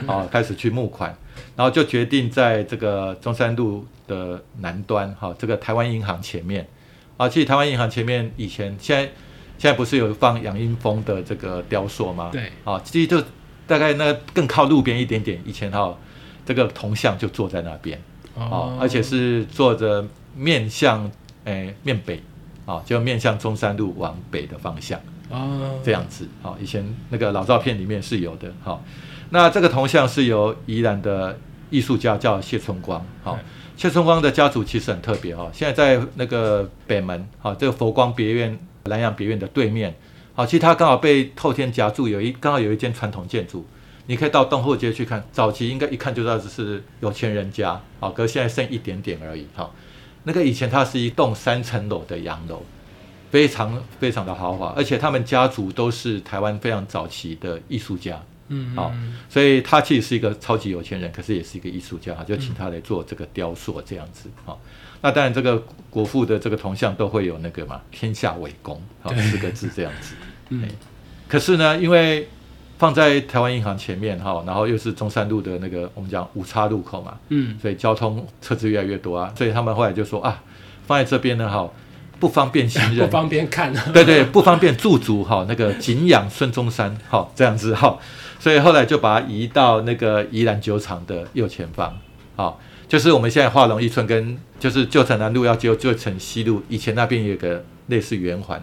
[0.07, 1.17] 啊， 开始去募款，
[1.57, 6.67] 然后就决定在这个中山路的南端，哈，这个台湾银行前面，
[7.17, 9.03] 啊，其实台湾银行前面以前现在
[9.59, 12.31] 现在不是有放杨英风的这个雕塑吗？
[12.33, 13.23] 对，啊，其实就。
[13.65, 15.97] 大概那更靠路边一点点，以前哈，
[16.45, 17.99] 这个铜像就坐在那边，
[18.35, 20.05] 哦，而且是坐着
[20.37, 21.11] 面向
[21.45, 22.21] 诶面北，
[22.73, 28.83] 啊，就面向中山路往北的方向，哦，这样子，好，以前那个老照片里面是有的，好，
[29.31, 31.39] 那这个铜像是由宜兰的
[31.71, 33.39] 艺术家叫谢春光，好，
[33.77, 39.95] 谢春光的家族其实很特别哈，现在在那个北门，好，这个佛光别院、南洋别院的对面。
[40.35, 43.67] 好，其实它刚好被透天夹住，有一刚好有一间传统建筑，
[44.07, 45.23] 你可以到东后街去看。
[45.31, 49.47] 早期应该一看就知道这是有钱人家，好，可是现在剩一点点而已。
[49.55, 49.75] 好，
[50.25, 52.63] 那个以前它是一栋三层楼的洋楼，
[53.31, 58.93] 非常非常的豪华，而且他们家族都是台湾非常早期的艺术家，嗯，好，
[59.29, 64.61] 所以他其实是一个超级有钱人，可是也是一个艺术家，就请他来做这个雕塑这样子，好。
[65.05, 70.15] 那当然，这个国父的这个铜像都会有那个嘛“天下为公”好四个字这样子。
[70.51, 70.69] 嗯。
[71.27, 72.29] 可是呢，因为
[72.83, 80.43] 放在台湾银行前面哈，然后又是中山路的那个我们讲五叉路口嘛，嗯，所以交通车子越来越多啊，所以他们后来就说啊，
[80.85, 81.71] 放在这边呢哈，
[82.19, 87.97] 不方便行人， 不方便看，对对，不方便驻足哈，那个景仰孙中山哈这样子哈，
[88.41, 91.97] 所以后来就把它移到那个宜兰酒厂的右前方，
[92.35, 92.61] 好。
[92.89, 98.63] 就是我们现在化龙一村跟就是旧城南路要接旧城西路，以前那边有个类似圆环，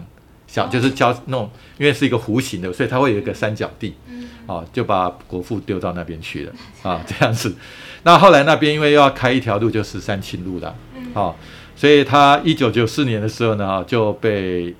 [0.50, 3.94] 小就是交那种，因为是一个弧形的，所以它会有一个三角地，
[4.46, 7.54] 啊，就把国父丢到那边去了啊，这样子。
[8.02, 10.74] 那后来那边因为又要开一条路，就是三清路了，
[11.14, 11.32] 啊，
[11.76, 14.74] 所以他一九九四年的时候呢，就被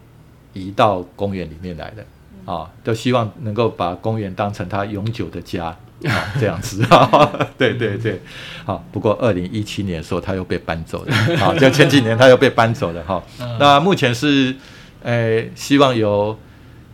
[0.52, 5.76] 移到公园里面来了，啊，都希望能够把公园当成他永久的家。
[6.08, 6.82] 啊，这样子，
[7.58, 8.18] 对对对，
[8.64, 8.82] 好。
[8.90, 13.22] 不过二零一七年的时候，他又被搬走了，好，就前几年他又被搬走了哈。
[13.58, 14.56] 那目前是，
[15.04, 16.36] 诶，希望由。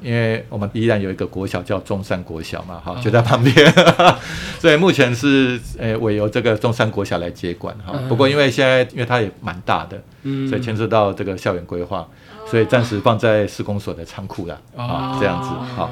[0.03, 3.75] 因为我们依然有一个国小叫中山国小嘛，哈，就在旁边，
[4.61, 7.99] 所以目前是诶委由这个中山国小来接管哈。
[8.07, 12.07] 不过因为现在因为它也蛮大的，嗯，所以牵涉到这个校园规划，
[12.47, 15.90] 所以暂时放在施工所的仓库了啊，这样子好。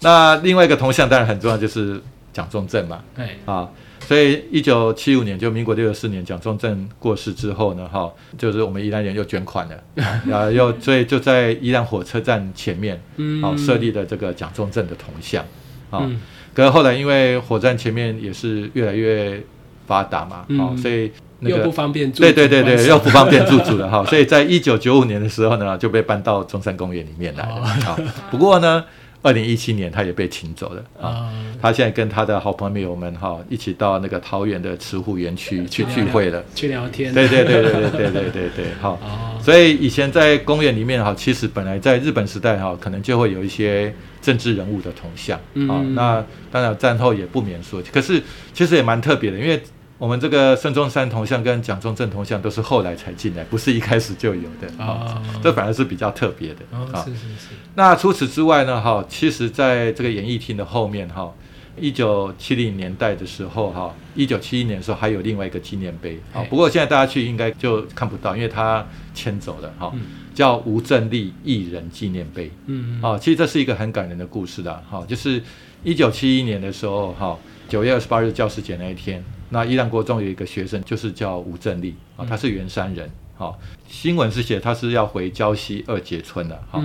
[0.00, 2.00] 那另外一个铜像当然很重要，就是
[2.32, 3.68] 蒋中正嘛，对啊。
[4.10, 9.80] 所以，一九七五年，就民国六十四年，蒋中正过世之后呢，哈，就是我们宜兰人又捐款了，
[10.26, 13.00] 然后，又所以就在宜兰火车站前面，
[13.40, 15.44] 好设立了这个蒋中正的铜像，
[15.90, 16.10] 啊，
[16.52, 19.40] 可是后来因为火车站前面也是越来越
[19.86, 27.96] 发达嘛，好，所以那个不方便住，对对对对，又不方便住住了哈， 所以在一九九五年的时候呢，就被搬到中山公园里面来了，好，
[28.28, 28.84] 不过呢。
[29.22, 31.30] 二零一七年，他也被请走了啊！
[31.60, 37.12] 他现在跟他的好朋友们哈一起到那个桃园的慈湖园区去聚会了，去聊天。
[37.12, 38.98] 对对对对对对对对对，好。
[39.42, 45.82] 所以以前在公园里面哈，其实本来在日本时代哈，可能就会有一些政治人物的铜像啊。
[45.94, 48.22] 那当然战后也不免说，可是
[48.54, 49.60] 其实也蛮特别的，因为。
[50.00, 57.04] 我们这个孙中山铜像跟蒋中正铜像都是后来才进来，不是一开始就有的啊，这反而是比较特别的啊。
[57.04, 57.48] 是是是。
[57.74, 61.30] 那除此之外呢，哈，其实在这个演艺厅的后面哈，
[61.78, 68.82] 一九七零年代的时候哈，一九七一年的时候还有另外一个纪念碑啊，不过现在大家去应该就看不到，因为它
[69.12, 69.92] 迁走了哈，
[70.34, 72.50] 叫吴正立艺人纪念碑。
[72.64, 73.02] 嗯嗯。
[73.02, 75.42] 啊，其实这是一个很感人的故事的哈，就是
[75.84, 79.22] 一九七一年的时候哈，九月二十八日教师节那一天。
[79.50, 83.58] 那伊朗国中有一个学生，就是叫吴正立啊，他是圆山人，好，
[83.88, 86.82] 新闻是写他是要回礁溪二节村的，哈，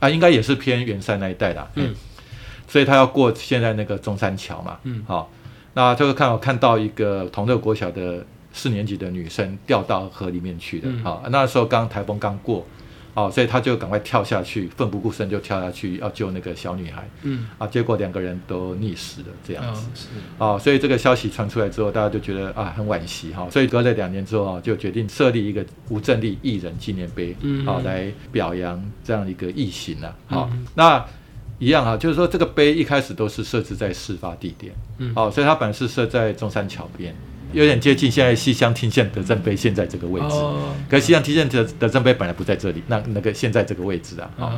[0.00, 1.94] 啊，应该也是偏圆山那一带的，嗯，
[2.66, 5.30] 所以他要过现在那个中山桥嘛，嗯，好，
[5.74, 12.66] 那就是看我看到一个同乐国小的四年级的女生掉到河里面去的，好，那时候刚台风刚过。
[13.18, 17.08] 哦，所以他就赶快跳下去，奋不顾身就跳下去要救那个小女孩。
[17.22, 19.88] 嗯，啊，结果两个人都溺死了，这样子。
[19.92, 20.06] 是。
[20.38, 23.48] 哦，所以这个消息传出来之后，大家就觉得啊，很惋惜哈。
[23.50, 30.16] 所以隔了两年之后啊，就决定设立一个吴正立艺人纪念碑，嗯好来表扬这样一个义行啊。
[30.28, 31.04] 好，那
[31.58, 34.72] 一样啊，就是说这个碑一开始都是设置在事发地点。
[34.98, 35.12] 嗯。
[35.16, 37.12] 哦，所以它本来是设在中山桥边。
[37.52, 40.36] 有点接近现在西乡听县德政碑现在这个位置，
[40.88, 44.52] 可西乡听县德德政碑本来不在这里，那那个现在这个位置啊，好，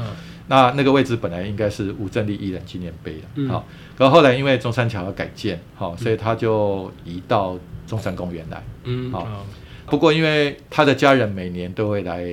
[0.49, 3.65] 那那个位置本来应该是吴正立艺人纪念碑的，好，
[3.97, 9.47] 可后来因为中山桥要改建，好，所以他就移到中山公园来，嗯，好，
[9.87, 12.27] 不过因为他的家人每年都会来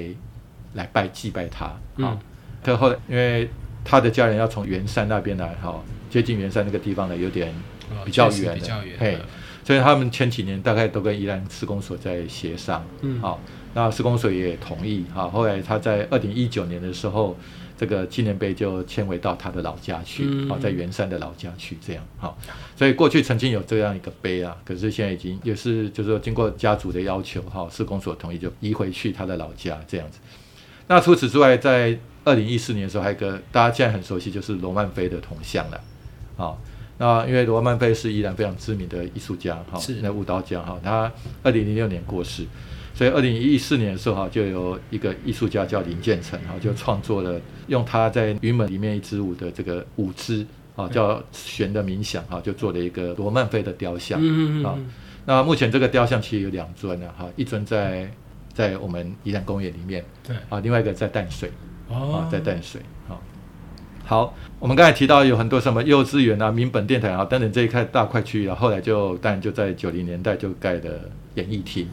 [0.74, 2.20] 来拜祭拜他，好，
[2.63, 3.48] 可后来因为
[3.86, 7.54] 他的家人要从圆山那边来，好，接近圆山那个地方呢，有点
[8.04, 9.17] 比较远的，嘿。
[9.67, 13.38] 所以他们前几年大概都跟宜兰施工所在协商，嗯，好，
[13.73, 17.36] 那施工所也同意，哈，后来他在二零一九年的时候，
[17.77, 22.38] 这个纪念碑就迁回到他的老家去，好，在圆山的老家去，这样，好，
[22.77, 30.19] 所以过去曾经有这样一个碑啊，可是现在已经也是，就是说经过家族的要求，哈，施工所同意就移回去他的老家这样子。
[30.88, 35.82] 那除此之外，在二零一四年的时候，还有一个大家现在很熟悉，就是罗曼菲的铜像了，
[36.38, 36.58] 好。
[36.99, 39.99] 那因为罗曼菲是依然非常知名的艺术家哈，是。
[40.01, 41.12] 那舞蹈家哈，他
[41.43, 42.43] 二零零六年过世，
[42.95, 50.43] 所以二零一四年的时候哈，就有一个艺术家叫林建成哈，就创作了用他在云门里面一支舞的这个舞姿
[50.75, 54.19] 啊，叫弦的冥想哈，就做了一个罗曼菲的雕像
[54.63, 54.75] 啊。
[55.25, 58.12] 那目前这个雕像其实有两尊呢哈，一尊在
[58.53, 60.36] 在我们宜兰公园里面，对。
[60.49, 61.51] 啊，另外一个在淡水
[61.91, 63.21] 啊，在淡水啊。
[64.08, 71.86] 好，我们刚才提到有很多什么幼稚园啊、民本电台啊等等这一块大块区域啊，后来就当然就在九零年代就盖的演艺厅，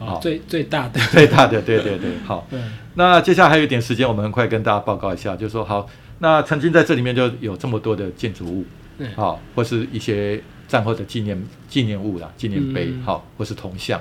[0.00, 2.44] 啊，最最大的 最大的，对对对，好。
[2.94, 5.86] 那接下来还有一点时间，我们很快跟大家报告一下，就是说好，
[6.18, 8.64] 那曾经在这里面就有这么多的建筑物，
[9.14, 14.00] 好，或是一些战后的纪念纪念物啦、纪念碑，好，或是铜像。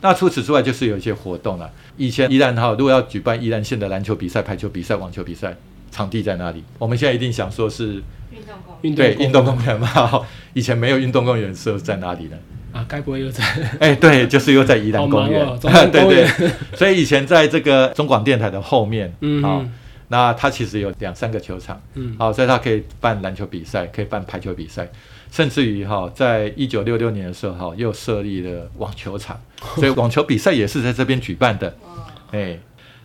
[0.00, 1.70] 那除此之外，就是有一些活动了。
[1.98, 5.54] 以前依然哈，如果要举办依然县的篮球比赛、排球比赛、网球比赛。
[5.92, 6.64] 场地在哪里？
[6.78, 10.20] 我们现在一定想说是运动公园，对运动公园嘛。
[10.54, 12.36] 以前没有运动公园是在哪里呢？
[12.72, 13.44] 啊，该不会又在？
[13.78, 15.46] 哎，对，就是又在宜兰公园。
[15.92, 19.62] 对对，所以以前在这个中广电台的后面，嗯，好，
[20.08, 24.88] 那它其实有两三个球场，嗯，好，所以它可以办篮球比赛，可以办排球比赛，
[25.30, 29.38] 甚至于哈，在一九六六年的时候哈，又设立了网球场，
[29.74, 31.76] 所以网球比赛也是在这边举办的。
[32.30, 32.58] 哎，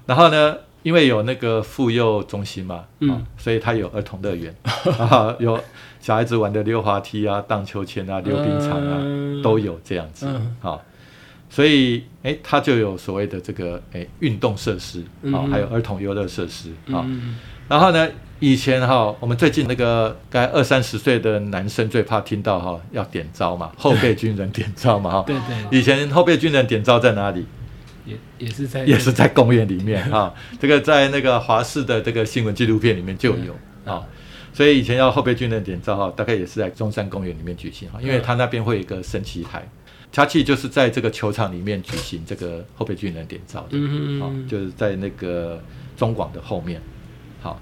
[0.06, 0.56] 然后呢？
[0.88, 3.10] 因为有那个妇幼中心嘛，嗯。
[3.10, 4.56] 啊，所以它有儿童乐园，
[4.98, 5.62] 啊，有
[6.00, 9.42] 小孩子玩的溜滑梯啊、荡秋千啊、溜冰场啊，嗯。
[9.42, 10.56] 都有这样子，嗯。
[10.62, 10.82] 好、
[11.50, 15.52] 所以哎，它就有所谓的这个哎运动设施，啊、嗯。
[15.52, 17.36] 还有儿童游乐设施，啊、嗯。
[17.68, 18.08] 然后呢，
[18.40, 27.46] 以前哈、我们最近那个该二三十岁的男生最怕听到哈、要点招嘛，后备军人点招嘛哈、对对，以前后备军人点招在哪里？
[28.08, 33.54] 也也是在也是在公园里面 哈、这个在那个华视的这个新闻纪录片里面就有
[33.86, 34.04] 嗯啊、
[34.54, 39.68] 所以以前要后备军人点照哈，大概也是在中山公园里面举行哈，因为嗯他那边会有一个升旗台，
[40.12, 45.62] 他其实就是在这个球场里面举行这个后备军人点照的，嗯啊、就是在那个
[45.96, 46.82] 中广的后面，
[47.42, 47.62] 好，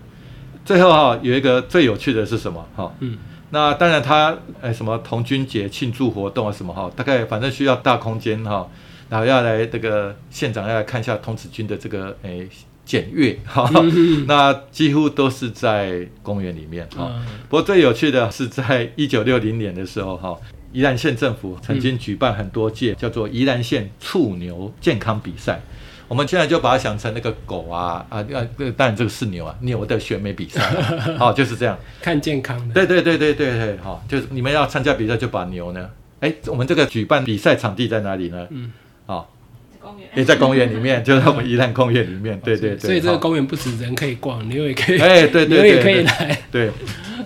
[0.63, 2.93] 最后哈、有一个最有趣的是什么哈？
[2.99, 3.17] 嗯。
[3.51, 8.67] 那当然他，呃什么童军节庆祝活动啊什么哈，大概反正需要大空间哈，
[9.09, 12.47] 然后要来这个县长要来看一下童子军的这个诶
[12.83, 17.11] 检阅哈，嗯那几乎都是在公园里面哈。
[17.15, 20.37] 嗯不过最有趣的是在一九六零年的时候哈，
[20.71, 25.61] 宜兰县政府曾经举办很多届叫做宜兰县畜牛健康比赛。
[26.07, 28.47] 我们现在就把它想成那个狗啊啊啊，
[28.77, 31.75] 当然这个是牛啊，牛的选美比赛啊， 好就是这样。
[31.99, 35.89] 看健康的，对对对对对对，好、就是你们要参加比赛，就把牛呢，
[36.19, 38.45] 哎，我们这个举办比赛场地在哪里呢？
[38.51, 38.71] 嗯，
[39.05, 39.31] 好、
[39.79, 40.09] 公园。
[40.15, 42.39] 也在公园里面，就在我们宜兰公园里面。
[42.43, 46.71] 对对对，所以这个公园不止人可以逛，牛也可以，哎，对对对，牛也可以对来，对，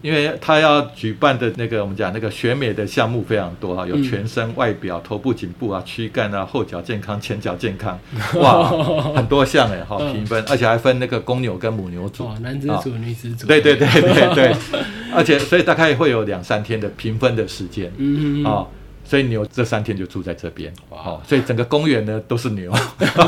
[0.02, 8.00] 因为他要举办的那个我们讲那个选美的项目非常多哈，有嗯全身、外表、头部、颈部啊、躯干啊、后脚健康、前脚健康，
[8.42, 8.70] 哇，
[9.14, 10.14] 很多项哎，好嗯。
[10.14, 12.26] 评分，而且还分那个公牛跟母牛组。
[12.26, 14.56] 哦，，男子组、女子组，对对对对对，
[15.14, 17.92] 而且所以大概会有两三天的评分的时间。
[17.98, 18.66] 嗯，啊、
[19.10, 22.72] 所以牛这三天就住在这边，好、所以整个公园呢都是牛，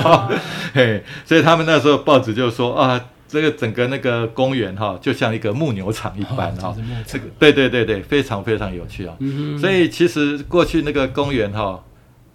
[0.75, 6.77] 嘿，所以他们那时候报纸就说啊，这个整个那个公园哈、就像一个牧牛场一般哈、哦
[7.07, 11.84] 这个对对对对，非常非常有趣啊、嗯，所以其实过去那个公园哈、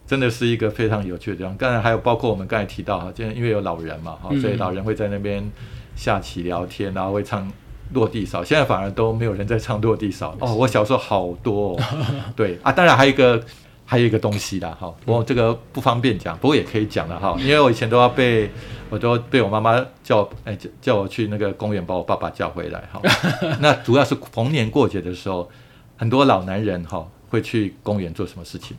[0.09, 1.57] 真的是一个非常有趣的地方。
[1.57, 4.41] 当然还有包括我们刚才提到哈，就因为有老人嘛哈，嗯。
[4.41, 5.49] 所以老人会在那边
[5.95, 7.49] 下棋聊天，然后会唱
[7.93, 8.43] 落地扫。
[8.45, 10.55] 现在反而都没有人在唱落地扫哦。
[10.55, 11.83] 我小时候好多、哦，
[12.37, 13.43] 对啊，当然还有一个。
[13.89, 18.51] 还有一个东西啦，哈，不过这个不方便讲，不过也可以讲了哈，因为我以前都要被，
[18.91, 23.01] 我都被我妈妈叫，哎、叫叫我去那个公园把我爸爸叫回来哈。
[23.63, 25.49] 那主要是逢年过节的时候，
[25.97, 28.77] 很多老男人哈会去公园做什么事情？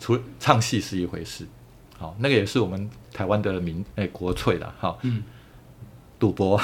[0.00, 1.46] 除唱戏是一回事，
[1.96, 4.98] 好，那个也是我们台湾的民哎、国粹了哈。
[5.02, 5.22] 嗯，
[6.22, 6.56] 赌博，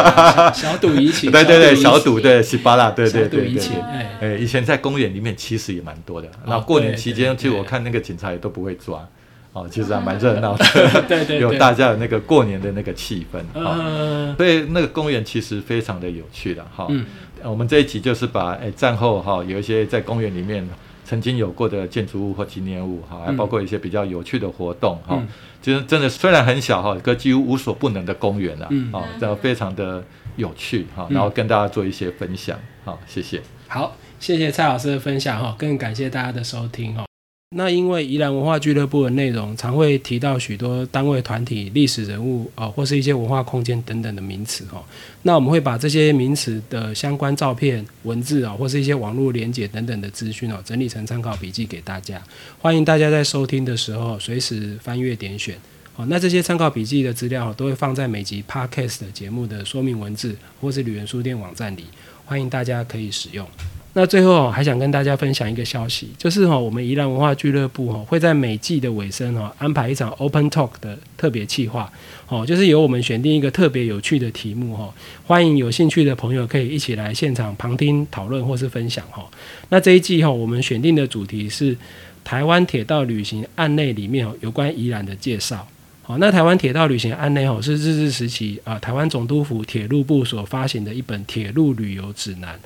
[0.56, 3.62] 小赌怡情，对对对，小小赌赌对西巴拉，对对对对。
[3.82, 9.06] 哎，哎，以前在公园里面其实也蛮多的，那哦过年期间，其实我看那个警察也都不会抓，
[9.52, 10.64] 哦，其实还蛮热闹的，
[11.06, 11.40] 对对对。
[11.40, 13.76] 有大家的那个过年的那个气氛，哈。
[13.78, 16.88] 嗯所以那个公园其实非常的有趣的哈。
[17.44, 20.66] 我们这一集就是把诶战后哈有一些在公园里面
[21.12, 25.28] 曾经有过的建筑物或纪念物哈，还嗯包括一些比较有趣的活动哈嗯。
[25.60, 30.02] 就是真的虽然很小哈，可几乎无所不能的公园啊，嗯啊，这样非常的
[30.36, 33.42] 有趣哈，嗯然后跟大家做一些分享，好，谢谢。
[33.68, 37.11] 好，谢谢蔡老师的分享哈，更感谢大家的收听哦。
[37.54, 44.82] 那因为宜兰文化俱乐部的内容常会提到许多单位、团体、历史人物啊、或是一些文化空间等等的名词哦。
[45.22, 52.22] 那我们会把这些名词的相关照片、文字啊、或是一些网络连结等等的资讯哦，整理成参考笔记给大家。
[52.58, 55.54] 欢迎大家在收听的时候随时翻阅点选。
[55.92, 61.84] 好，那这些参考笔记的资料都会放在每集 Podcast 的节目的说明文字，或是旅人书店网站里，
[62.24, 63.46] 欢迎大家可以使用。
[63.94, 71.92] 那最后还想跟大家分享一个消息，就是哈，我们宜兰文化俱乐部哈会在每季的尾声哈安排一场 Open Talk 的特别企划，
[72.26, 74.90] 哦，就是由我们选定一个特别有趣的题目哈，
[75.26, 79.28] 欢迎有兴趣的朋友可以一起来现场旁听讨论或是分享哈。
[79.68, 81.76] 那这一季哈我们选定的主题是
[82.24, 85.68] 台湾铁道旅行案内里面有关宜兰的介绍。
[86.04, 92.58] 好，那台湾铁道旅行案内哦是日治时期啊、台湾总督府铁路部所发行的一本铁路旅游指南。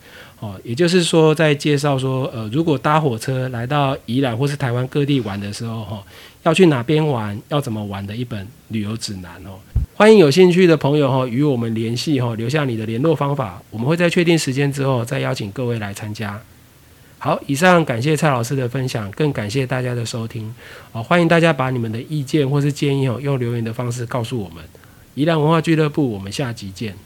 [0.46, 6.02] 哦，也就是说，在介绍说，呃，如果搭火车来到宜兰或是台湾各地玩的时候，哈、
[6.44, 9.58] 要去哪边玩，要怎么玩的一本旅游指南哦。
[9.96, 16.40] 欢迎有兴趣的朋友哈、与我们联系哈、留下你的联络方法，我们会在确定时间之后再邀请各位来参加。
[17.18, 20.54] 好，以上感谢蔡老师的分享，更感谢大家的收听。
[20.92, 24.62] 好、欢迎大家把你们的意见或是建议哦，用留言的方式告诉我们。
[25.14, 26.96] 宜兰文化俱乐部，我们下集见。